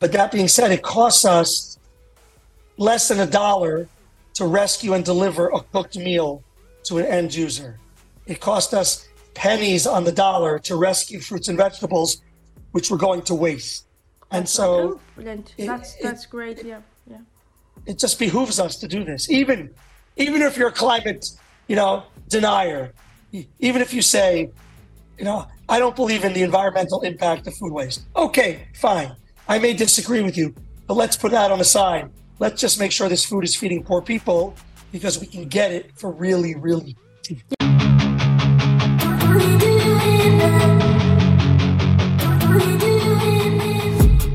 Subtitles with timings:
[0.00, 1.78] But that being said, it costs us
[2.76, 3.88] less than a dollar
[4.34, 6.42] to rescue and deliver a cooked meal
[6.84, 7.78] to an end user.
[8.26, 12.22] It cost us pennies on the dollar to rescue fruits and vegetables,
[12.72, 13.86] which we're going to waste.
[14.30, 15.54] And That's so brilliant.
[15.56, 16.64] it- that's it- that's great.
[16.64, 16.80] Yeah,
[17.10, 17.18] yeah.
[17.86, 19.30] it just behooves us to do this.
[19.30, 19.70] Even
[20.16, 21.30] even if you're a climate,
[21.68, 22.92] you know, denier,
[23.60, 24.50] even if you say,
[25.16, 28.00] you know, I don't believe in the environmental impact of food waste.
[28.16, 29.12] Okay, fine.
[29.50, 30.54] I may disagree with you,
[30.86, 32.10] but let's put that on the side.
[32.38, 34.54] Let's just make sure this food is feeding poor people
[34.92, 37.40] because we can get it for really, really cheap.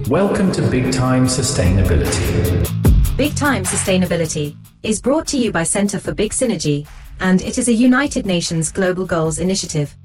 [0.10, 3.16] Welcome to Big Time Sustainability.
[3.16, 6.88] Big Time Sustainability is brought to you by Center for Big Synergy,
[7.20, 9.96] and it is a United Nations Global Goals initiative.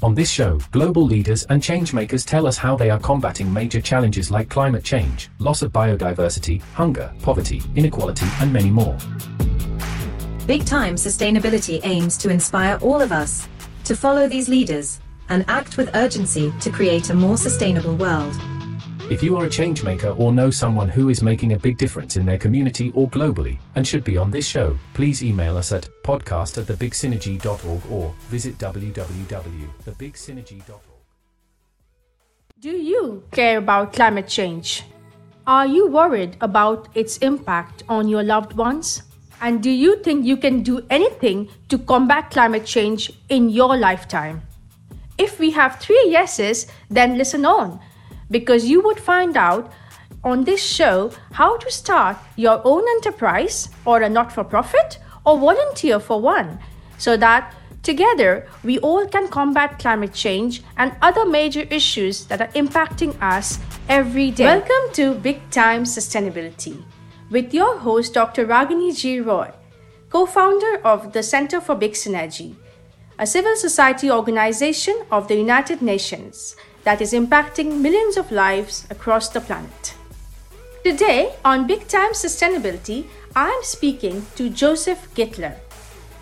[0.00, 4.30] On this show, global leaders and changemakers tell us how they are combating major challenges
[4.30, 8.96] like climate change, loss of biodiversity, hunger, poverty, inequality, and many more.
[10.46, 13.48] Big Time Sustainability aims to inspire all of us
[13.84, 18.34] to follow these leaders and act with urgency to create a more sustainable world.
[19.10, 22.26] If you are a changemaker or know someone who is making a big difference in
[22.26, 26.58] their community or globally and should be on this show, please email us at podcast
[26.58, 30.80] at thebigsynergy.org or visit www.thebigsynergy.org.
[32.60, 34.84] Do you care about climate change?
[35.46, 39.04] Are you worried about its impact on your loved ones?
[39.40, 44.42] And do you think you can do anything to combat climate change in your lifetime?
[45.16, 47.80] If we have three yeses, then listen on,
[48.30, 49.72] because you would find out
[50.24, 55.38] on this show how to start your own enterprise or a not for profit or
[55.38, 56.58] volunteer for one,
[56.98, 62.52] so that together we all can combat climate change and other major issues that are
[62.54, 64.44] impacting us every day.
[64.44, 66.82] Welcome to Big Time Sustainability
[67.30, 68.46] with your host, Dr.
[68.46, 69.20] Ragini G.
[69.20, 69.52] Roy,
[70.10, 72.56] co founder of the Center for Big Synergy
[73.18, 76.54] a civil society organization of the United Nations
[76.88, 79.94] that is impacting millions of lives across the planet.
[80.82, 83.04] Today, on Big Time Sustainability,
[83.36, 85.56] I am speaking to Joseph Gitler,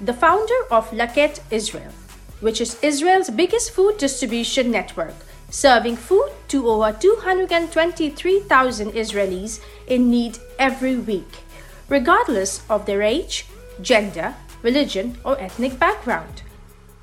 [0.00, 1.92] the founder of Leket Israel,
[2.40, 5.14] which is Israel's biggest food distribution network,
[5.50, 11.44] serving food to over 223,000 Israelis in need every week,
[11.88, 13.46] regardless of their age,
[13.80, 14.34] gender,
[14.64, 16.42] religion, or ethnic background.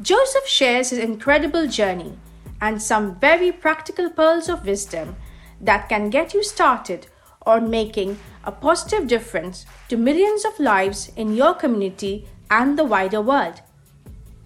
[0.02, 2.18] Joseph shares his incredible journey
[2.64, 5.18] and some very practical pearls of wisdom
[5.60, 7.08] that can get you started
[7.46, 13.20] on making a positive difference to millions of lives in your community and the wider
[13.20, 13.60] world.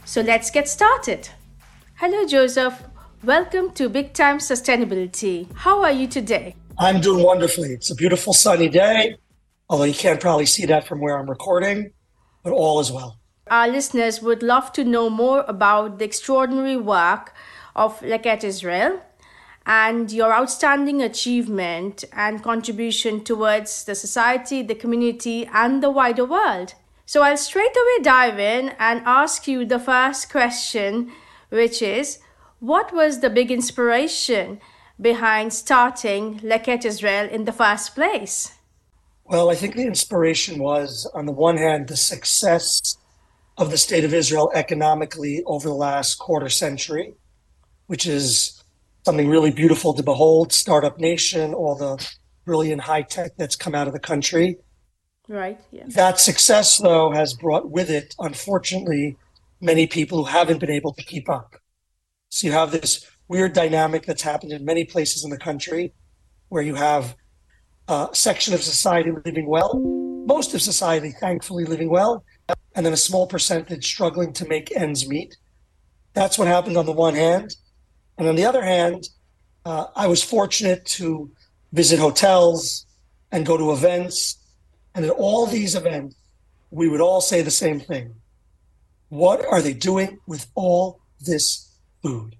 [0.04, 1.30] So let's get started.
[1.98, 2.82] Hello, Joseph.
[3.24, 5.48] Welcome to Big Time Sustainability.
[5.54, 6.56] How are you today?
[6.80, 7.70] I'm doing wonderfully.
[7.70, 9.16] It's a beautiful sunny day,
[9.70, 11.92] although you can't probably see that from where I'm recording,
[12.44, 13.20] but all is well.
[13.50, 17.34] Our listeners would love to know more about the extraordinary work
[17.78, 19.02] of Leket Israel
[19.66, 26.74] and your outstanding achievement and contribution towards the society, the community, and the wider world.
[27.06, 31.12] So I'll straight away dive in and ask you the first question,
[31.50, 32.20] which is
[32.60, 34.60] what was the big inspiration
[35.00, 38.54] behind starting Leket Israel in the first place?
[39.26, 42.98] Well, I think the inspiration was, on the one hand, the success
[43.58, 47.16] of the state of Israel economically over the last quarter century,
[47.88, 48.64] which is
[49.06, 50.54] something really beautiful to behold.
[50.54, 52.06] Startup nation, all the
[52.46, 54.58] brilliant high tech that's come out of the country.
[55.28, 55.84] Right, yeah.
[55.88, 59.18] That success, though, has brought with it, unfortunately,
[59.60, 61.56] many people who haven't been able to keep up.
[62.30, 65.94] So you have this weird dynamic that's happened in many places in the country
[66.50, 67.16] where you have
[67.90, 69.80] a section of society living well,
[70.26, 72.24] most of society, thankfully, living well,
[72.76, 75.36] and then a small percentage struggling to make ends meet.
[76.14, 77.56] That's what happened on the one hand.
[78.18, 79.10] And on the other hand,
[79.66, 81.32] uh, I was fortunate to
[81.74, 82.86] visit hotels
[83.32, 84.38] and go to events.
[84.96, 86.16] And at all these events,
[86.72, 88.16] we would all say the same thing.
[89.10, 91.70] What are they doing with all this
[92.02, 92.36] food?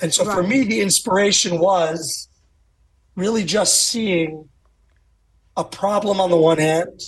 [0.00, 2.28] And so for me, the inspiration was
[3.14, 4.48] really just seeing
[5.56, 7.00] a problem on the one hand,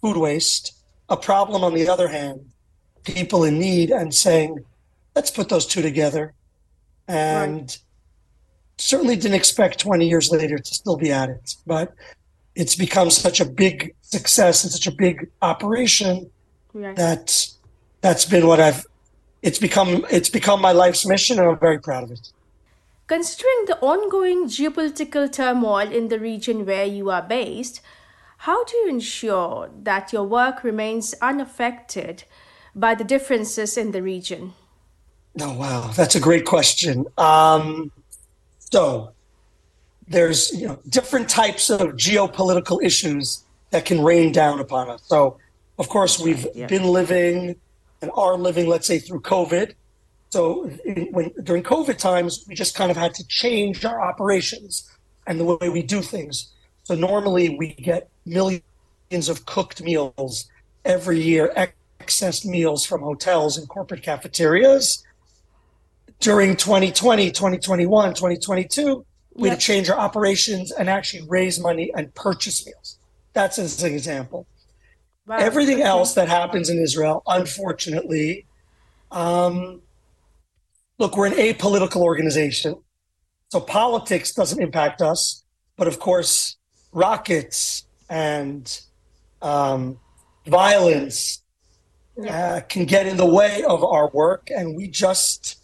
[0.00, 0.72] food waste,
[1.08, 2.40] a problem on the other hand,
[3.04, 4.64] people in need, and saying,
[5.14, 6.34] let's put those two together.
[7.08, 7.76] And
[8.78, 11.94] certainly didn't expect 20 years later to still be at it, but
[12.54, 16.30] it's become such a big success and such a big operation
[16.72, 16.96] Right.
[16.96, 17.46] that
[18.00, 18.84] that's been what I've
[19.42, 22.32] it's become it's become my life's mission and I'm very proud of it.
[23.06, 27.80] Considering the ongoing geopolitical turmoil in the region where you are based,
[28.38, 32.24] how do you ensure that your work remains unaffected
[32.74, 34.54] by the differences in the region?
[35.40, 35.90] Oh, wow.
[35.96, 37.06] That's a great question.
[37.18, 37.90] Um,
[38.58, 39.10] so,
[40.06, 45.02] there's you know different types of geopolitical issues that can rain down upon us.
[45.06, 45.38] So,
[45.78, 46.66] of course, we've Yeah.
[46.66, 47.56] been living
[48.02, 49.74] and are living, let's say, through COVID.
[50.30, 54.88] So, in, when during COVID times, we just kind of had to change our operations
[55.26, 56.48] and the way we do things.
[56.84, 58.62] So, normally we get millions
[59.28, 60.48] of cooked meals
[60.84, 61.52] every year,
[61.98, 65.02] excess meals from hotels and corporate cafeterias.
[66.24, 69.04] During 2020, 2021, 2022,
[69.34, 72.98] we had to change our operations and actually raise money and purchase meals.
[73.34, 74.46] That's as an example.
[75.26, 78.46] Wow, Everything else that happens in Israel, unfortunately,
[79.10, 79.82] um,
[80.96, 82.76] look, we're an apolitical organization.
[83.50, 85.44] So politics doesn't impact us.
[85.76, 86.56] But of course,
[86.92, 88.80] rockets and
[89.42, 90.00] um,
[90.46, 91.42] violence
[92.26, 94.48] uh, can get in the way of our work.
[94.50, 95.60] And we just,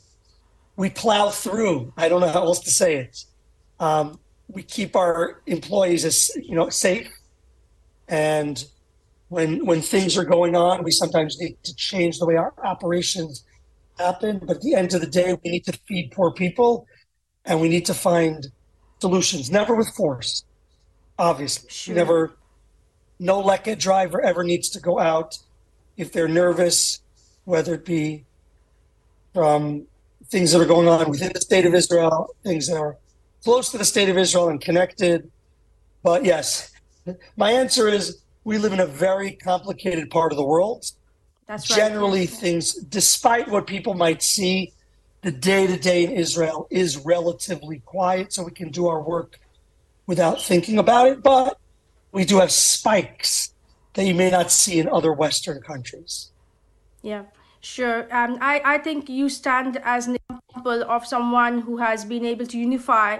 [0.80, 1.92] we plow through.
[1.98, 3.26] I don't know how else to say it.
[3.80, 4.18] Um,
[4.48, 7.06] we keep our employees as, you know, safe.
[8.08, 8.64] And
[9.28, 13.44] when when things are going on, we sometimes need to change the way our operations
[13.98, 14.38] happen.
[14.38, 16.86] But at the end of the day, we need to feed poor people,
[17.44, 18.46] and we need to find
[19.02, 19.50] solutions.
[19.50, 20.44] Never with force,
[21.18, 21.68] obviously.
[21.70, 21.94] Sure.
[21.94, 22.32] Never.
[23.18, 25.38] No Leka driver ever needs to go out
[25.98, 27.02] if they're nervous,
[27.44, 28.24] whether it be
[29.34, 29.86] from
[30.30, 32.96] things that are going on within the state of Israel, things that are
[33.42, 35.30] close to the state of Israel and connected.
[36.02, 36.72] But yes,
[37.36, 40.86] my answer is we live in a very complicated part of the world.
[41.46, 41.76] That's right.
[41.76, 44.72] Generally, things, despite what people might see,
[45.22, 49.38] the day to day in Israel is relatively quiet, so we can do our work
[50.06, 51.22] without thinking about it.
[51.22, 51.58] But
[52.12, 53.52] we do have spikes
[53.94, 56.30] that you may not see in other Western countries.
[57.02, 57.24] Yeah,
[57.60, 58.02] sure.
[58.14, 62.46] Um, I, I think you stand as an example of someone who has been able
[62.46, 63.18] to unify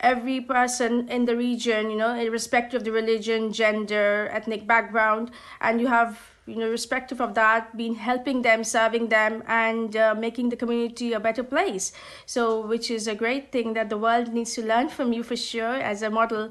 [0.00, 5.30] every person in the region, you know, irrespective of the religion, gender, ethnic background,
[5.60, 10.14] and you have, you know, irrespective of that, been helping them, serving them, and uh,
[10.18, 11.92] making the community a better place.
[12.26, 15.36] So, which is a great thing that the world needs to learn from you for
[15.36, 16.50] sure as a model,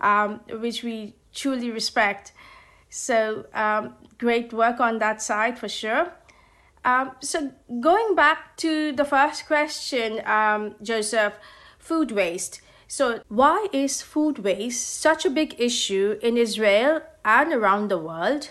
[0.00, 2.32] um, which we truly respect.
[2.90, 6.12] So um, great work on that side for sure.
[6.84, 11.34] Um, so going back to the first question, um, Joseph,
[11.78, 12.60] food waste.
[12.88, 18.50] So why is food waste such a big issue in Israel and around the world?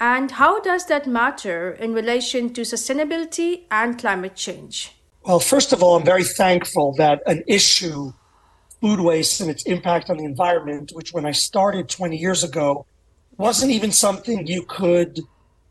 [0.00, 4.94] And how does that matter in relation to sustainability and climate change?
[5.24, 8.12] Well, first of all, I'm very thankful that an issue,
[8.80, 12.86] food waste and its impact on the environment, which when I started 20 years ago,
[13.36, 15.20] wasn't even something you could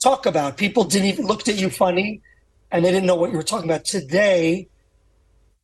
[0.07, 0.57] talk about.
[0.57, 2.21] People didn't even looked at you funny
[2.71, 3.83] and they didn't know what you were talking about.
[3.85, 4.67] Today,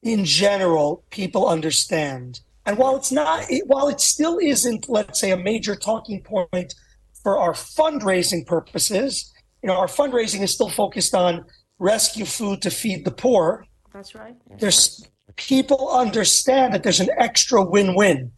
[0.01, 2.41] in general, people understand.
[2.65, 6.73] And while it's not, it, while it still isn't, let's say, a major talking point
[7.21, 11.45] for our fundraising purposes, you know, our fundraising is still focused on
[11.79, 14.35] rescue food to feed the poor That's right.
[14.59, 15.05] there's
[15.35, 18.31] people understand that there's an extra win-win.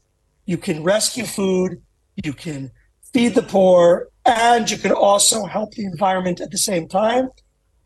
[0.45, 1.81] You can rescue food,
[2.23, 2.71] you can
[3.15, 7.29] feed the poor, and you can also help the environment at the same time.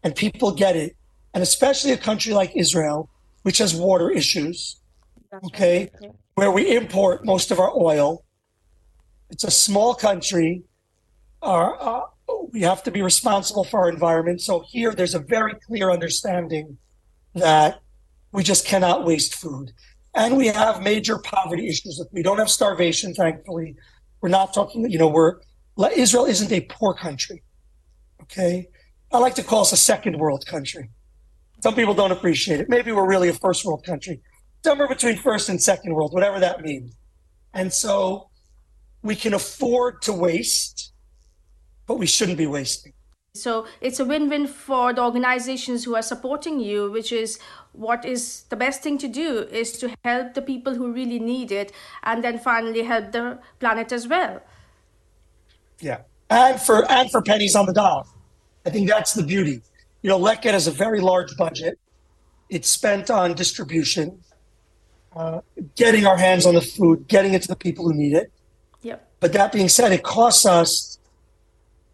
[0.03, 0.95] And people get it.
[1.35, 3.09] And especially a country like Israel,
[3.43, 4.81] which has water issues,
[5.47, 5.91] okay,
[6.33, 8.23] where we import most of our oil.
[9.29, 10.63] It's a small country.
[11.43, 12.01] Our, uh,
[12.51, 14.41] we have to be responsible for our environment.
[14.41, 16.79] So here, there's a very clear understanding
[17.35, 17.81] that
[18.31, 19.73] we just cannot waste food.
[20.15, 22.03] And we have major poverty issues.
[22.11, 23.75] We don't have starvation, thankfully.
[24.21, 25.39] We're not talking, you know, we're
[25.95, 27.41] Israel isn't a poor country.
[28.23, 28.67] Okay.
[29.11, 30.89] I like to call us a second world country.
[31.63, 32.69] Some people don't appreciate it.
[32.69, 34.21] Maybe we're really a first world country,
[34.63, 36.95] somewhere between first and second world, whatever that means.
[37.53, 38.29] And so
[39.01, 40.93] we can afford to waste,
[41.87, 42.93] but we shouldn't be wasting.
[43.35, 47.39] So it's a win-win for the organizations who are supporting you, which is
[47.73, 51.51] what is the best thing to do is to help the people who really need
[51.51, 51.71] it
[52.03, 54.41] and then finally help the planet as well.
[55.79, 56.01] Yeah.
[56.29, 58.03] And for and for pennies on the dollar.
[58.65, 59.61] I think that's the beauty.
[60.01, 61.79] You know, Leket has a very large budget.
[62.49, 64.21] It's spent on distribution,
[65.15, 65.41] uh,
[65.75, 68.31] getting our hands on the food, getting it to the people who need it.
[68.81, 69.07] Yep.
[69.19, 70.99] But that being said, it costs us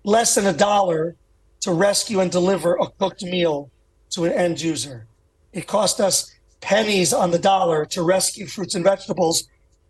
[0.03, 1.15] less than a dollar
[1.61, 3.69] to rescue and deliver a cooked meal
[4.11, 5.07] to an end user.
[5.55, 9.47] It cost us pennies on the dollar to rescue fruits and vegetables,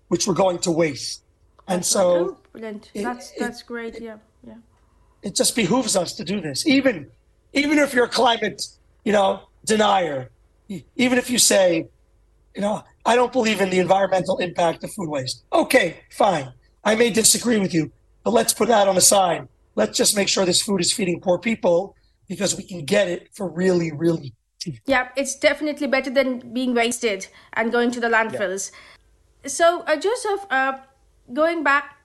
[0.10, 1.24] which we're going to waste.
[1.68, 2.92] And That's so brilliant.
[2.94, 4.00] it- that's it- that's great.
[4.00, 4.18] Yeah,
[4.48, 4.54] yeah.
[5.24, 6.66] it just behooves us to do this.
[6.68, 7.08] Even
[7.54, 8.62] even if you're a climate,
[9.06, 9.30] you know,
[9.64, 10.30] denier,
[11.04, 11.88] even if you say,
[12.54, 15.46] you know, I don't believe in the environmental impact of food waste.
[15.54, 16.52] Okay, fine.
[16.84, 17.92] I may disagree with you,
[18.24, 19.48] but let's put that on the side.
[19.76, 21.96] Let's just make sure this food is feeding poor people
[22.28, 24.34] because we can get it for really, really.
[24.86, 28.72] Yeah, it's definitely better than being wasted and going to the landfills.
[29.46, 30.80] So, uh, Joseph, uh,
[31.34, 31.98] going back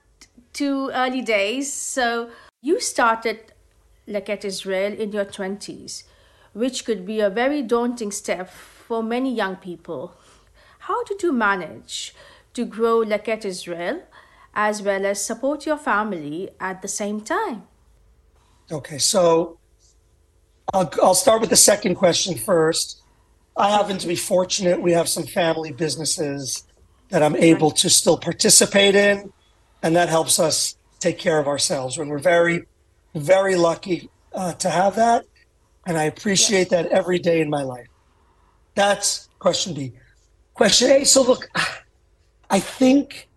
[0.53, 2.29] to early days, so
[2.61, 3.53] you started
[4.07, 6.03] Leket Israel in your 20s,
[6.53, 10.13] which could be a very daunting step for many young people.
[10.79, 12.13] How did you manage
[12.53, 14.03] to grow Leket Israel
[14.53, 17.63] as well as support your family at the same time?
[18.71, 19.57] Okay, so
[20.73, 23.01] I'll, I'll start with the second question first.
[23.57, 24.81] I happen to be fortunate.
[24.81, 26.63] We have some family businesses
[27.09, 29.33] that I'm able to still participate in,
[29.83, 31.97] and that helps us take care of ourselves.
[31.97, 32.63] And we're very,
[33.13, 35.25] very lucky uh, to have that.
[35.85, 37.87] And I appreciate that every day in my life.
[38.75, 39.91] That's question B.
[40.53, 41.03] Question A.
[41.03, 41.49] So, look,
[42.49, 43.27] I think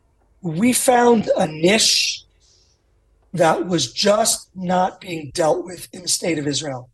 [0.41, 2.25] we found a niche
[3.33, 6.91] that was just not being dealt with in the state of Israel.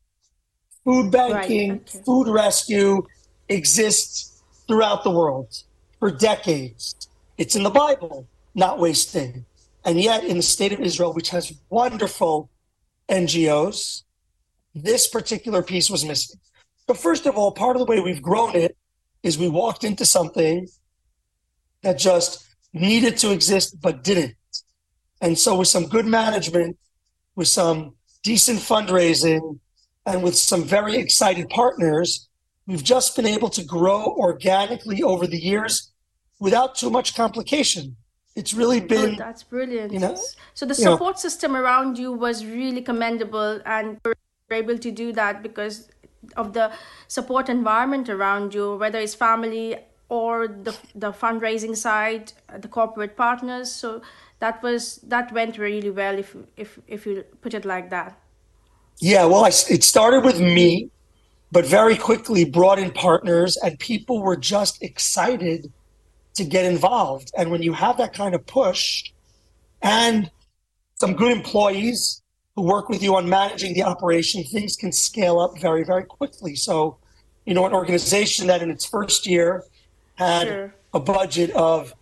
[0.91, 2.01] Food banking, okay.
[2.05, 3.07] food rescue
[3.49, 5.63] exists throughout the world
[6.01, 7.07] for decades.
[7.39, 9.45] It's in the Bible, not wasting.
[9.85, 12.51] And yet, in the state of Israel, which has wonderful
[13.09, 14.03] NGOs,
[14.75, 16.41] this particular piece was missing.
[16.89, 18.77] But first of all, part of the way we've grown it
[19.23, 20.67] is we walked into something
[21.83, 24.35] that just needed to exist but didn't.
[25.21, 26.77] And so, with some good management,
[27.37, 27.95] with some
[28.25, 29.61] decent fundraising,
[30.07, 32.29] and with some very excited partners,
[32.67, 35.91] we've just been able to grow organically over the years
[36.39, 37.97] without too much complication.
[38.37, 39.93] It's really Oh, been, that's brilliant.
[39.93, 40.17] you know,
[40.55, 44.13] so the you know- support system around you was really commendable and you
[44.49, 45.89] were able to do that because
[46.37, 46.71] of the
[47.09, 49.77] support environment around you, whether it's family
[50.09, 53.71] or the the fundraising side, the corporate partners.
[53.71, 54.01] So
[54.39, 58.19] that was that went really well if if if you put it like that.
[59.01, 60.91] Yeah, well, I, it started with me,
[61.51, 65.73] but very quickly brought in partners, and people were just excited
[66.35, 67.33] to get involved.
[67.37, 69.11] And when you have that kind of push
[69.83, 70.31] and
[70.95, 72.23] some good employees
[72.55, 76.55] who work with you on managing the operation, things can scale up very, very quickly.
[76.55, 76.99] So,
[77.47, 79.65] you know, an organization that in its first year
[80.17, 80.75] had Sure.
[80.93, 81.95] a budget of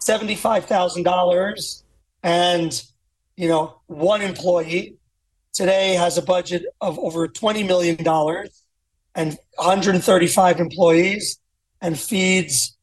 [0.00, 1.82] $75,000
[2.22, 2.82] and,
[3.36, 4.97] you know, one employee
[5.58, 7.98] today has a budget of over $20 million
[9.20, 11.24] and 135 employees
[11.80, 12.76] and feeds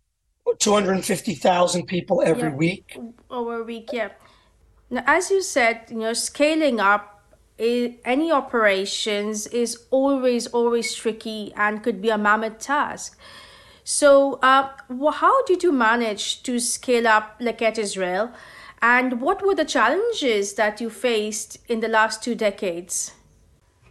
[0.59, 2.55] 250,000 people every Yeah.
[2.65, 2.87] week.
[3.39, 4.09] over a week yeah
[4.95, 7.03] now as you said you know scaling up
[8.13, 13.17] any operations is always always tricky and could be a mammoth task
[14.01, 14.09] so
[14.49, 14.63] uh,
[15.21, 18.25] how did you manage to scale up Leket Israel
[18.93, 22.95] and what were the challenges that you faced in the last two decades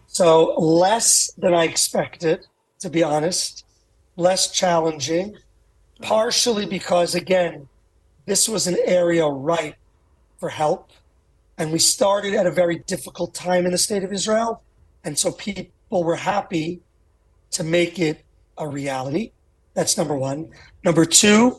[0.07, 1.11] So less
[1.43, 2.39] than I expected,
[2.79, 3.65] to be honest,
[4.27, 5.27] less challenging,
[6.13, 7.55] partially because, again,
[8.31, 9.79] this was an area ripe
[10.39, 10.83] for help.
[11.59, 14.63] And we started at a very difficult time in the state of Israel.
[15.05, 16.69] And so people were happy
[17.57, 18.17] to make it
[18.57, 19.33] a reality.
[19.77, 20.41] That's number one.
[20.85, 21.59] Number two,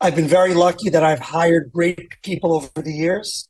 [0.00, 3.48] I've been very lucky that I've hired great people over the years.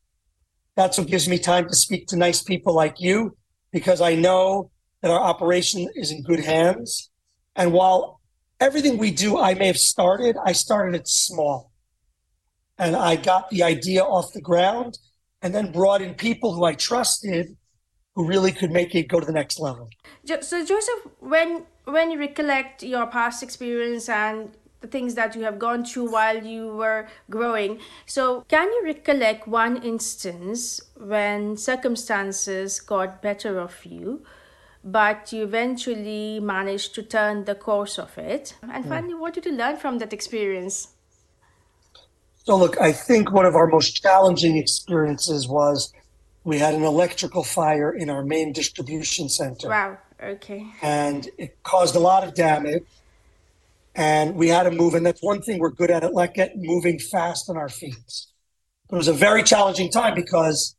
[0.77, 3.37] That's what gives me time to speak to nice people like you
[3.71, 4.71] because I know
[5.03, 7.11] that our operation is in good hands.
[7.55, 8.21] And while
[8.61, 11.71] everything we do, I may have started, I started it small.
[12.79, 14.99] And I got the idea off the ground
[15.43, 17.57] and then brought in people who I trusted
[18.15, 19.91] who really could make it go to the next level.
[20.41, 24.51] So joseph when when you recollect your past experience and
[24.81, 27.81] the things that you have gone through while you were growing.
[28.07, 34.23] So can you recollect one instance when circumstances got better of you
[34.85, 38.55] but you eventually managed to turn the course of it?
[38.63, 38.89] And hmm.
[38.89, 40.89] finally what did you learn from that experience?
[42.45, 45.93] So, look, I think one of our most challenging experiences was
[46.45, 49.69] we had an electrical fire in our main distribution center.
[49.69, 50.67] wow okay.
[50.83, 52.85] And it caused a lot of damage.
[53.99, 57.01] And we had to move, and that's one thing we're good at at Leket, moving
[57.01, 58.27] fast on our feet.
[58.89, 60.77] But it was a very challenging time because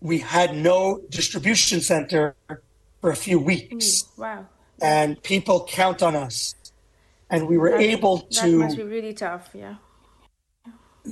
[0.00, 2.34] we had no distribution center
[3.00, 4.46] for a few weeks, mm, wow
[4.82, 6.56] and people count on us.
[7.30, 8.50] and we were That, able to.
[8.58, 9.50] that must be really tough.
[9.54, 9.76] Yeah.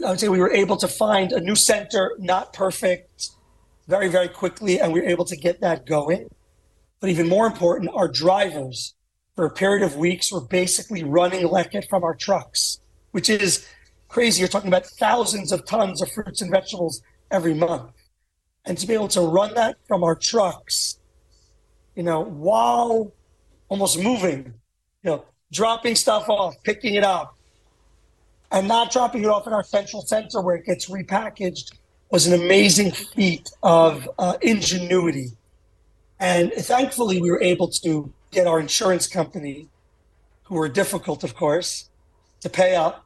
[0.05, 3.31] I would say we were able to find a new center, not perfect,
[3.87, 6.29] very, very quickly, and we were able to get that going.
[7.01, 8.95] But even more important, our drivers,
[9.41, 12.79] for a period of weeks, were basically running Leket from our trucks,
[13.13, 13.67] which is
[14.07, 14.41] crazy.
[14.41, 17.91] You're talking about thousands of tons of fruits and vegetables every month.
[18.67, 20.99] And to be able to run that from our trucks,
[21.97, 23.15] you know, while
[23.71, 24.53] almost moving,
[25.03, 27.35] you know, dropping stuff off, picking it up,
[28.53, 31.73] and not dropping it off in our central center where it gets repackaged
[32.11, 35.31] was an amazing feat of uh, ingenuity.
[36.19, 39.69] And thankfully, we were able to get our insurance company,
[40.45, 41.91] who were difficult, of course,
[42.41, 43.05] to pay up,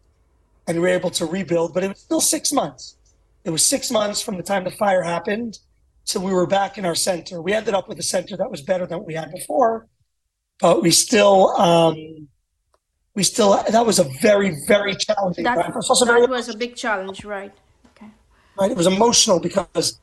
[0.66, 1.74] and we were able to rebuild.
[1.74, 2.96] But it was still six months.
[3.44, 5.58] It was six months from the time the fire happened
[6.06, 7.40] till we were back in our center.
[7.40, 9.86] We ended up with a center that was better than what we had before,
[10.60, 12.28] but we still, um,
[13.14, 17.24] we still, that was a very, very challenging That was that was a big challenge,
[17.24, 17.52] right?
[17.96, 18.10] Okay.
[18.58, 18.70] right?
[18.70, 20.00] It was emotional because,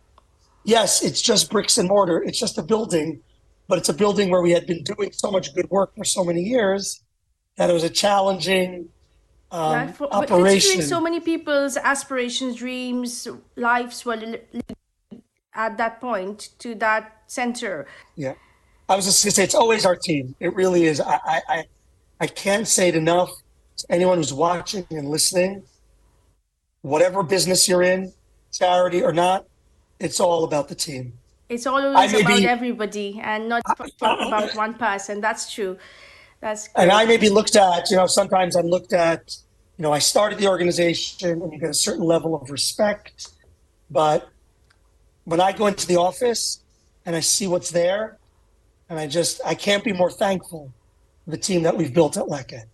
[0.63, 2.21] yes, it's just bricks and mortar.
[2.23, 3.21] It's just a building,
[3.71, 6.25] but it's a building where we had been doing so much good work for so
[6.25, 7.01] many years
[7.55, 8.89] that it was a challenging
[9.49, 10.81] um, Yeah, for, but considering operation.
[10.81, 15.21] so many people's aspirations, dreams, lives were li- li-
[15.53, 17.87] at that point to that center.
[18.17, 18.33] yeah,
[18.89, 20.35] I was just gonna say it's always our team.
[20.41, 20.99] It really is.
[20.99, 21.63] I, I, I,
[22.19, 23.31] I can't say it enough
[23.77, 25.63] to anyone who's watching and listening.
[26.81, 28.11] Whatever business you're in,
[28.51, 29.45] charity or not,
[29.97, 31.13] it's all about the team.
[31.51, 35.19] It's always about be- everybody and not about one person.
[35.19, 35.77] That's true.
[36.39, 37.01] That's and great.
[37.01, 39.35] I may be looked at, you know, sometimes I'm looked at,
[39.77, 43.27] you know, I started the organization and you get a certain level of respect.
[43.89, 44.29] But
[45.25, 46.61] when I go into the office
[47.05, 48.17] and I see what's there,
[48.89, 50.71] and I just, I can't be more thankful
[51.25, 52.67] for the team that we've built at Leket.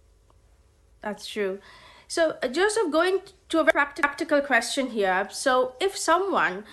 [1.02, 1.58] That's true.
[2.08, 5.28] So, uh, Joseph, going to a very practical question here.
[5.32, 6.64] So, if someone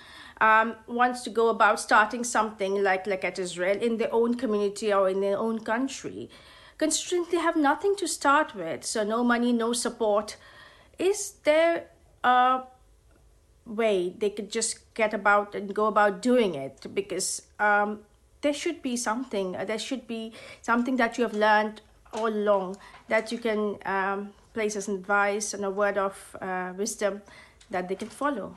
[0.44, 5.08] um, wants to go about starting something like Leket Israel in their own community or
[5.08, 6.28] in their own country,
[6.78, 10.36] they have nothing to start with, so no money, no support,
[10.98, 11.86] is there
[12.22, 12.62] a
[13.64, 16.86] way they could just get about and go about doing it?
[16.92, 18.00] Because um,
[18.42, 21.80] there should be something, there should be something that you have learned
[22.12, 22.76] all along
[23.08, 27.22] that you can um, place as advice and a word of uh, wisdom
[27.70, 28.54] that they can follow.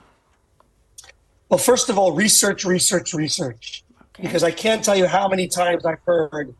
[1.49, 3.83] Well, first of all, research, research, research.
[3.99, 4.23] Okay.
[4.23, 6.53] Because I can't tell you how many times I've heard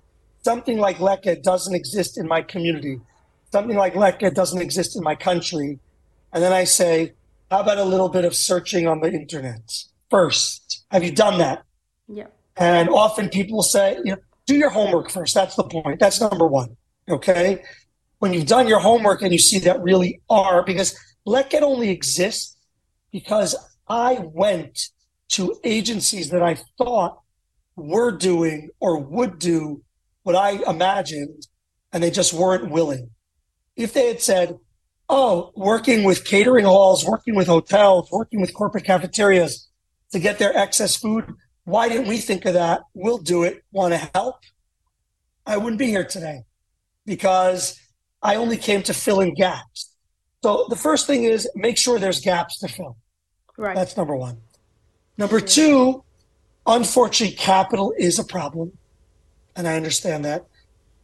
[0.44, 3.02] something like Leket doesn't exist in my community,
[3.52, 5.80] something like Leket doesn't exist in my country.
[6.32, 7.14] And then I say,
[7.52, 10.86] how about a little bit of searching on the internet first?
[10.92, 11.64] Have you done that?
[12.08, 12.28] Yeah.
[12.56, 15.34] And often people say, you know, do your homework first.
[15.36, 16.00] That's the point.
[16.00, 16.78] That's number one.
[17.10, 17.64] Okay.
[18.20, 20.98] When you've done your homework and you see that really are, because
[21.28, 22.56] Leket only exists
[23.12, 23.56] because
[23.90, 24.90] I went
[25.30, 27.22] to agencies that I thought
[27.76, 29.84] were doing or would do
[30.24, 31.48] what I imagined,
[31.94, 33.12] and they just weren't willing.
[33.76, 34.58] If they had said,
[35.08, 39.70] oh, working with catering halls, working with hotels, working with corporate cafeterias
[40.12, 42.82] to get their excess food, why didn't we think of that?
[42.94, 43.64] We'll do it.
[43.72, 44.36] Want to help?
[45.46, 46.44] I wouldn't be here today
[47.06, 47.80] because
[48.22, 49.94] I only came to fill in gaps.
[50.44, 52.98] So the first thing is make sure there's gaps to fill.
[53.58, 53.76] Right.
[53.76, 54.38] That's number one.
[55.18, 56.04] Number two,
[56.66, 58.78] unfortunately, capital is a problem.
[59.56, 60.46] And I understand that.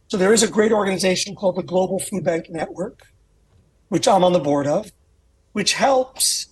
[0.08, 3.02] So there is a great organization called the Global Food Bank Network,
[3.88, 4.92] which I'm on the board of,
[5.52, 6.46] which helps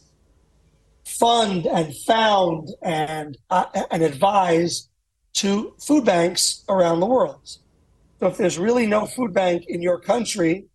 [1.05, 4.89] fund and found and, uh, and advise
[5.35, 7.59] to food banks around the world.
[8.19, 10.67] So if there's really no food bank in your country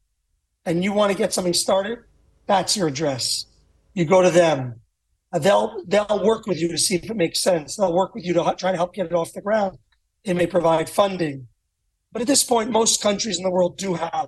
[0.66, 2.00] and you want to get something started,
[2.46, 3.46] that's your address.
[3.94, 4.82] You go to them.
[5.34, 7.76] Uh, They'll they'll work with you to see if it makes sense.
[7.76, 9.78] They'll work with you to try to help get it off the ground.
[10.24, 11.48] They may provide funding,
[12.12, 14.28] but at this point, most countries in the world do have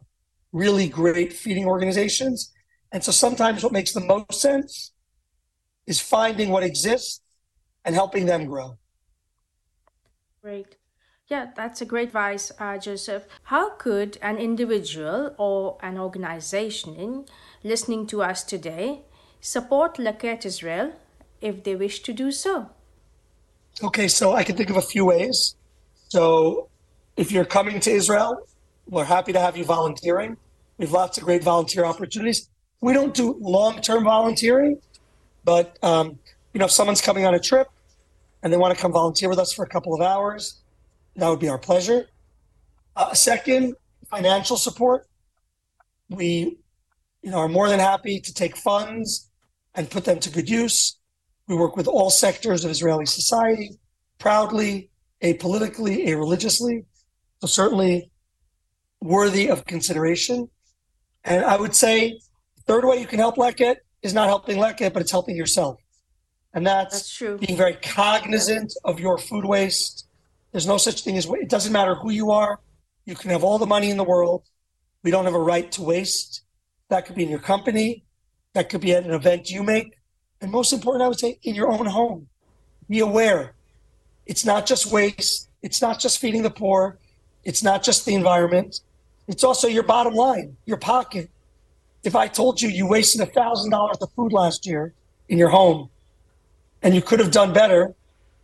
[0.51, 2.51] really great feeding organizations,
[2.91, 4.91] and so sometimes what makes the most sense
[5.87, 7.21] is finding what exists
[7.85, 8.77] and helping them grow.
[10.41, 10.77] Great.
[11.27, 13.25] Yeah, that's a great advice, uh, Joseph.
[13.43, 17.25] How could an individual or an organization
[17.63, 19.03] listening to us today
[19.41, 20.93] support Leket Israel
[21.41, 22.69] if they wish to do so?
[23.81, 25.55] Okay, so I can think of a few ways.
[26.09, 26.69] So
[27.15, 28.47] if you're coming to Israel,
[28.87, 30.37] we're happy to have you volunteering.
[30.77, 32.49] We have lots of great volunteer opportunities.
[32.81, 34.81] We don't do long-term volunteering,
[35.43, 36.19] but um,
[36.53, 37.67] you know, if someone's coming on a trip
[38.41, 40.59] and they want to come volunteer with us for a couple of hours,
[41.15, 42.07] that would be our pleasure.
[42.95, 43.75] Uh, second,
[44.09, 45.07] financial support.
[46.09, 46.57] we,
[47.21, 49.28] you know, are more than happy to take funds
[49.79, 50.97] and put them to good use.
[51.47, 53.79] We work with all sectors of Israeli society,
[54.17, 54.89] proudly,
[55.23, 56.83] apolitically, areligiously.
[57.39, 58.11] So certainly
[58.99, 60.49] worthy of consideration.
[61.23, 62.19] And I would say
[62.57, 65.79] the third way you can help Leket is not helping Leket, but it's helping yourself.
[66.53, 67.37] And that's, That's true.
[67.37, 70.07] being very cognizant of your food waste.
[70.51, 72.59] There's no such thing as it doesn't matter who you are.
[73.05, 74.43] You can have all the money in the world.
[75.03, 76.41] We don't have a right to waste.
[76.89, 78.03] That could be in your company.
[78.59, 79.97] That could be at an event you make.
[80.41, 82.27] And most important, I would say, in your own home.
[82.89, 83.53] Be aware.
[84.25, 85.47] It's not just waste.
[85.61, 86.97] It's not just feeding the poor.
[87.45, 88.81] It's not just the environment.
[89.29, 91.29] It's also your bottom line, your pocket.
[92.03, 94.93] If I told you you wasted a thousand dollars of food last year
[95.29, 95.89] in your home,
[96.81, 97.95] and you could have done better,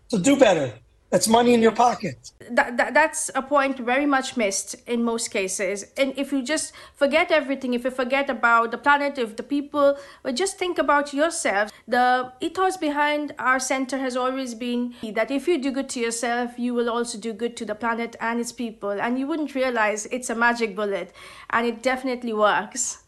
[0.07, 0.71] so do better.
[1.11, 2.31] That's money in your pocket.
[2.49, 6.73] that, that that's a point very much missed in most cases and if you just
[6.95, 9.97] forget everything if you forget about the planet if the people
[10.33, 15.57] just think about yourself the ethos behind our center has always been that if you
[15.61, 18.91] do good to yourself you will also do good to the planet and its people
[18.91, 21.13] and you wouldn't realize it's a magic bullet
[21.51, 23.03] and it definitely works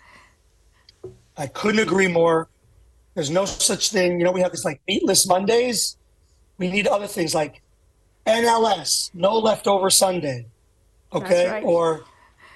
[1.37, 2.49] I couldn't agree more.
[3.13, 4.19] There's no such thing.
[4.19, 5.97] You know, we have this like meatless Mondays.
[6.57, 7.61] We need other things like
[8.27, 10.47] NLS, no leftover Sunday.
[11.13, 11.49] Okay.
[11.49, 11.63] Right.
[11.63, 12.03] Or,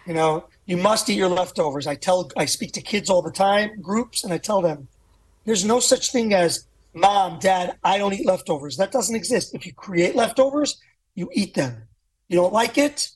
[0.05, 1.87] you know, you must eat your leftovers.
[1.87, 4.87] I tell, I speak to kids all the time, groups, and I tell them
[5.45, 8.77] there's no such thing as mom, dad, I don't eat leftovers.
[8.77, 9.55] That doesn't exist.
[9.55, 10.77] If you create leftovers,
[11.15, 11.83] you eat them.
[12.27, 13.09] You don't like it,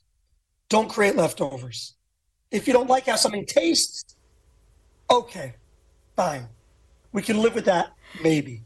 [0.70, 1.94] don't create leftovers.
[2.52, 4.16] If you don't like how something tastes,
[5.10, 5.56] okay,
[6.16, 6.48] fine.
[7.12, 7.92] We can live with that,
[8.22, 8.62] maybe.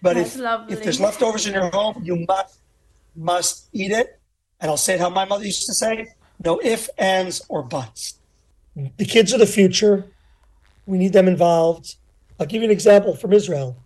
[0.00, 0.72] But That's if, lovely.
[0.74, 2.58] if there's leftovers in your home, you must
[3.14, 4.20] must eat it.
[4.60, 6.08] And I'll say it how my mother used to say:
[6.44, 8.18] no ifs, ands, or buts.
[8.74, 10.06] The kids are the future.
[10.86, 11.96] We need them involved.
[12.40, 13.76] I'll give you an example from Israel,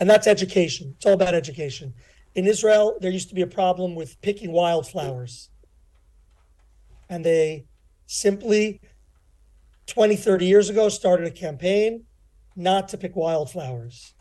[0.00, 0.94] and that's education.
[0.96, 1.94] It's all about education.
[2.34, 5.48] In Israel, there used to be a problem with picking wildflowers.
[7.08, 7.64] And they
[8.06, 8.80] simply
[9.86, 12.04] 20, 30 years ago started a campaign
[12.54, 14.14] not to pick wildflowers.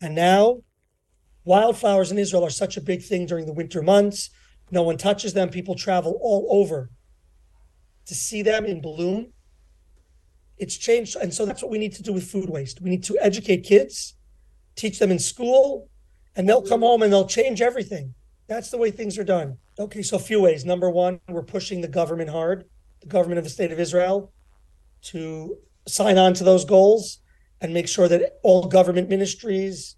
[0.00, 0.62] And now,
[1.44, 4.30] wildflowers in Israel are such a big thing during the winter months.
[4.70, 5.50] No one touches them.
[5.50, 6.90] People travel all over
[8.06, 9.32] to see them in bloom.
[10.58, 11.16] It's changed.
[11.16, 12.80] And so that's what we need to do with food waste.
[12.80, 14.14] We need to educate kids,
[14.76, 15.88] teach them in school,
[16.36, 18.14] and they'll come home and they'll change everything.
[18.48, 19.58] That's the way things are done.
[19.78, 20.64] Okay, so a few ways.
[20.64, 22.64] Number one, we're pushing the government hard,
[23.00, 24.32] the government of the state of Israel,
[25.02, 27.18] to sign on to those goals
[27.60, 29.96] and make sure that all government ministries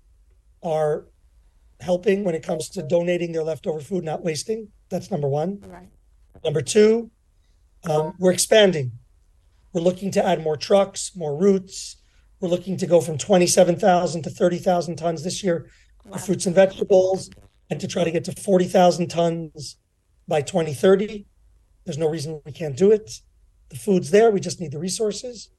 [0.62, 1.06] are
[1.80, 4.68] helping when it comes to donating their leftover food, not wasting.
[4.88, 5.60] That's number one.
[5.66, 5.88] right
[6.44, 7.10] Number two,
[7.88, 8.92] um, we're expanding.
[9.72, 11.96] We're looking to add more trucks, more routes.
[12.40, 15.70] We're looking to go from 27,000 to 30,000 tons this year
[16.10, 17.30] of fruits and vegetables
[17.70, 19.76] and to try to get to 40,000 tons
[20.28, 21.26] by 2030.
[21.84, 23.20] There's no reason we can't do it.
[23.70, 25.50] The food's there, we just need the resources.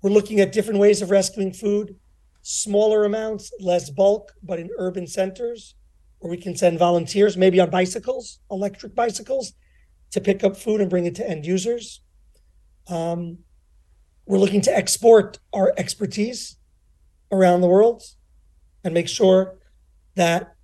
[0.00, 1.96] We're looking at different ways of rescuing food,
[2.42, 5.74] smaller amounts, less bulk, but in urban centers
[6.18, 9.54] where we can send volunteers, maybe on bicycles, electric bicycles,
[10.12, 12.00] to pick up food and bring it to end users.
[12.88, 13.38] Um,
[14.26, 16.56] we're looking to export our expertise
[17.32, 18.02] around the world
[18.84, 19.58] and make sure
[20.14, 20.54] that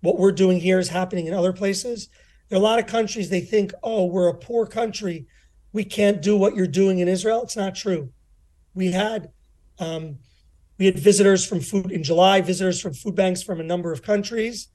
[0.00, 2.08] what we're doing here is happening in other places.
[2.48, 5.26] There are a lot of countries they think, oh, we're a poor country.
[5.72, 7.42] We can't do what you're doing in Israel.
[7.42, 8.10] It's not true.
[8.74, 9.30] We had
[9.78, 10.18] um,
[10.78, 14.02] we had visitors from food in July, visitors from food banks from a number of
[14.02, 14.68] countries,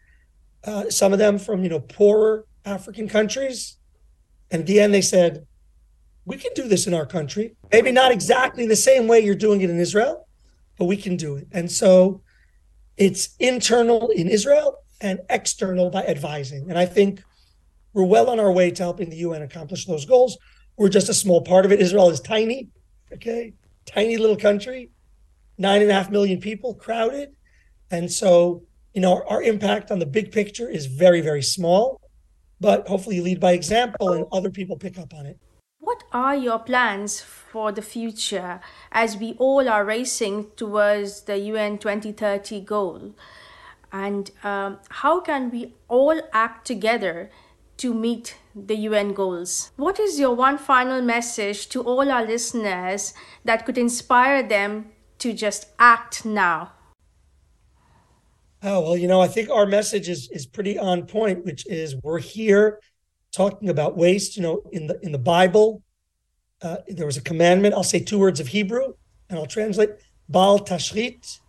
[0.64, 3.78] uh, some of them from you know poorer African countries.
[4.52, 5.46] And at the end, they said,
[6.26, 7.56] "We can do this in our country.
[7.72, 10.28] Maybe not exactly the same way you're doing it in Israel,
[10.78, 12.22] but we can do it." And so,
[12.98, 16.70] it's internal in Israel and external by advising.
[16.70, 17.24] And I think
[17.94, 20.38] we're well on our way to helping the UN accomplish those goals.
[20.78, 21.80] We're just a small part of it.
[21.80, 22.70] Israel is tiny,
[23.14, 23.54] okay,
[23.86, 24.92] tiny little country,
[25.60, 27.36] nine and a half million people, crowded,
[27.92, 32.02] and so you know our, our impact on the big picture is very, very small.
[32.60, 35.38] But hopefully, you lead by example, and other people pick up on it.
[35.80, 38.60] What are your plans for the future
[38.92, 43.16] as we all are racing towards the UN 2030 goal?
[43.92, 47.32] And um, how can we all act together
[47.78, 49.72] to meet the UN goals?
[49.78, 53.14] What is your one final message to all our listeners
[53.46, 56.74] that could inspire them to just act now?
[58.62, 61.96] Oh well, you know, I think our message is is pretty on point, which is
[62.04, 62.80] we're here
[63.32, 64.36] talking about waste.
[64.36, 65.82] You know, in the in the Bible,
[66.62, 67.74] uh, there was a commandment.
[67.74, 68.94] I'll say two words of Hebrew
[69.30, 69.92] and I'll translate
[70.28, 71.40] Bal Tashchit,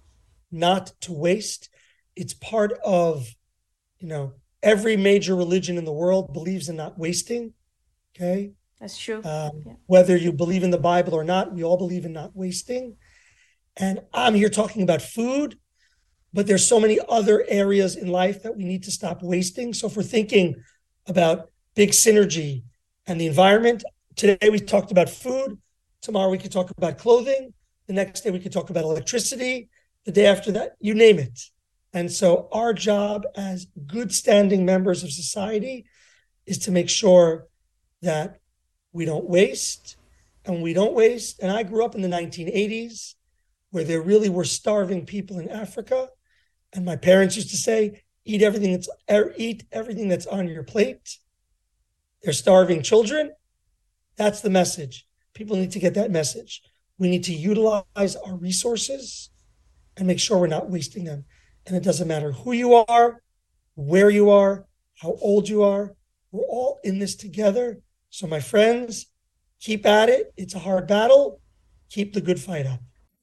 [0.52, 1.68] not to waste.
[2.14, 3.28] It's part of,
[3.98, 7.54] you know, every major religion in the world believes in not wasting.
[8.14, 8.52] Okay.
[8.80, 9.22] That's true.
[9.24, 9.72] Um, yeah.
[9.87, 12.96] Whether you believe in the Bible or not, we all believe in not wasting.
[13.76, 15.59] And I'm here talking about food,
[16.33, 19.72] but there's so many other areas in life that we need to stop wasting.
[19.72, 20.62] So if we're thinking
[21.06, 22.62] about big synergy
[23.06, 23.85] and the environment,
[24.16, 25.59] today we talked about food.
[26.02, 27.52] Tomorrow we could talk about clothing.
[27.87, 29.68] The next day we could talk about electricity.
[30.04, 31.40] The day after that, you name it.
[31.92, 35.87] And so our job as good standing members of society
[36.46, 37.46] is to make sure
[38.02, 38.38] that
[38.92, 39.96] we don't waste
[40.44, 41.40] and we don't waste.
[41.40, 43.14] And I grew up in the 1980s
[43.70, 46.09] where there really were starving people in Africa.
[46.72, 50.62] And my parents used to say, eat everything that's er, eat everything that's on your
[50.62, 51.18] plate.
[52.22, 53.33] They're starving children.
[54.16, 55.06] That's the message.
[55.35, 56.62] People need to get that message.
[56.98, 59.30] We need to utilize our resources
[59.96, 61.24] and make sure we're not wasting them.
[61.66, 63.22] And it doesn't matter who you are,
[63.74, 65.94] where you are, how old you are.
[66.33, 67.80] We're all in this together.
[68.11, 69.06] So, my friends,
[69.61, 70.33] keep at it.
[70.37, 71.40] It's a hard battle.
[71.88, 72.80] Keep the good fight up.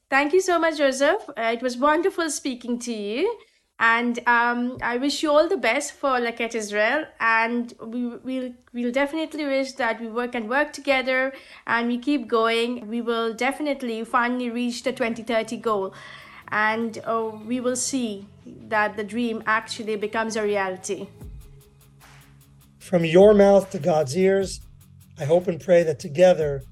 [0.10, 1.30] Thank you so much, Joseph.
[1.30, 3.38] Uh, it was wonderful speaking to you.
[3.80, 7.06] And um, I wish you all the best for Leket Israel.
[7.20, 11.34] And we, will we'll definitely wish that we work and work together
[11.67, 12.88] and we keep going.
[12.88, 15.93] We will definitely finally reach the 2030 goal.
[16.48, 21.10] And uh, we will see that the dream actually becomes a reality.
[22.80, 24.62] From your mouth to God's ears,
[25.20, 26.63] I hope and pray that together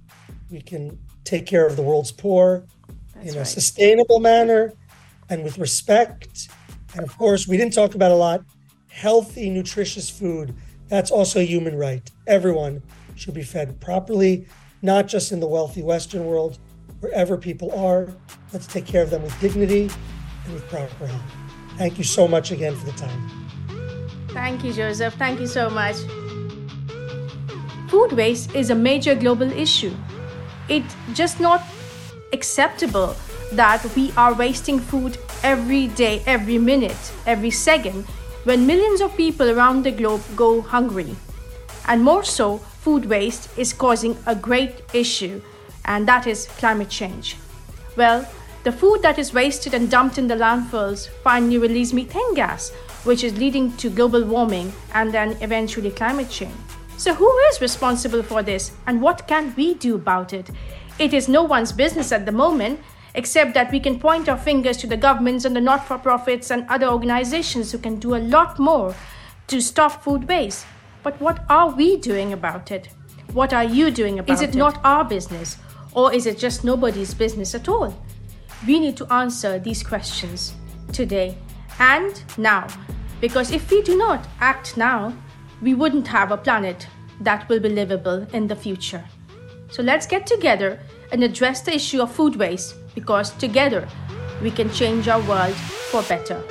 [0.49, 2.65] we can take care of the world's poor
[3.15, 4.73] That's in a sustainable manner
[5.29, 6.49] and with respect.
[6.93, 8.43] And of course, we didn't talk about a lot
[8.89, 10.55] healthy, nutritious food.
[10.87, 12.09] That's also a human right.
[12.27, 12.81] Everyone
[13.15, 14.47] should be fed properly,
[14.81, 16.59] not just in the wealthy Western world,
[17.01, 18.07] wherever people are.
[18.53, 19.89] Let's take care of them with dignity
[20.45, 21.21] and with proper health.
[21.77, 23.49] Thank you so much again for the time.
[24.29, 25.13] Thank you, Joseph.
[25.15, 25.97] Thank you so much.
[27.89, 29.93] Food waste is a major global issue.
[30.69, 31.61] It's just not
[32.33, 33.15] acceptable
[33.53, 38.05] that we are wasting food every day, every minute, every second
[38.45, 41.15] when millions of people around the globe go hungry.
[41.87, 45.41] And more so, food waste is causing a great issue,
[45.85, 47.37] and that is climate change.
[47.97, 48.27] Well,
[48.63, 52.71] the food that is wasted and dumped in the landfills finally release methane gas,
[53.03, 56.53] which is leading to global warming and then eventually climate change.
[56.97, 60.49] So, who is responsible for this and what can we do about it?
[60.97, 62.79] It is no one's business at the moment,
[63.15, 66.51] except that we can point our fingers to the governments and the not for profits
[66.51, 68.95] and other organizations who can do a lot more
[69.47, 70.65] to stop food waste.
[71.03, 72.89] But what are we doing about it?
[73.33, 74.33] What are you doing about it?
[74.35, 75.57] Is it, it not our business?
[75.93, 77.93] Or is it just nobody's business at all?
[78.65, 80.53] We need to answer these questions
[80.93, 81.37] today
[81.79, 82.67] and now.
[83.19, 85.13] Because if we do not act now,
[85.61, 86.87] we wouldn't have a planet
[87.19, 89.03] that will be livable in the future.
[89.69, 90.79] So let's get together
[91.11, 93.87] and address the issue of food waste because together
[94.41, 96.41] we can change our world for better.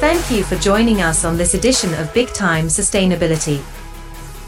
[0.00, 3.60] Thank you for joining us on this edition of Big Time Sustainability.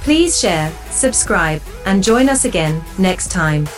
[0.01, 3.69] Please share, subscribe, and join us again next time.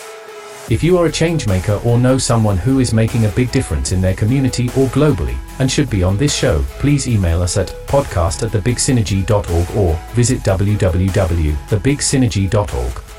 [0.71, 4.01] If you are a changemaker or know someone who is making a big difference in
[4.01, 8.43] their community or globally and should be on this show, please email us at podcast
[8.43, 13.14] at thebigsynergy.org or visit www.thebigsynergy.org.